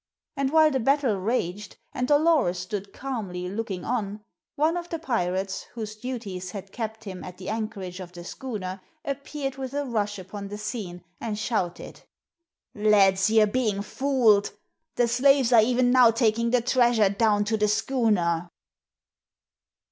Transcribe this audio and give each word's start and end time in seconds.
And 0.35 0.51
while 0.51 0.71
the 0.71 0.79
battle 0.79 1.15
raged, 1.19 1.77
and 1.93 2.07
Dolores 2.07 2.57
stood 2.57 2.91
calmly 2.91 3.47
looking 3.47 3.85
on, 3.85 4.21
one 4.55 4.75
of 4.75 4.89
the 4.89 4.97
pirates 4.97 5.67
whose 5.75 5.95
duties 5.95 6.49
had 6.49 6.71
kept 6.71 7.03
him 7.03 7.23
at 7.23 7.37
the 7.37 7.49
anchorage 7.49 7.99
of 7.99 8.11
the 8.11 8.23
schooner 8.23 8.81
appeared 9.05 9.57
with 9.57 9.75
a 9.75 9.85
rush 9.85 10.17
upon 10.17 10.47
the 10.47 10.57
scene 10.57 11.03
and 11.19 11.37
shouted: 11.37 12.01
"Lads, 12.73 13.29
ye're 13.29 13.45
being 13.45 13.83
fooled! 13.83 14.53
The 14.95 15.07
slaves 15.07 15.53
are 15.53 15.61
even 15.61 15.91
now 15.91 16.09
taking 16.09 16.49
the 16.49 16.61
treasure 16.61 17.09
down 17.09 17.43
to 17.45 17.55
the 17.57 17.67
schooner!" 17.67 18.49